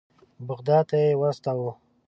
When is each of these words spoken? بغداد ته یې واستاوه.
بغداد 0.47 0.83
ته 0.89 0.97
یې 1.03 1.17
واستاوه. 1.21 1.71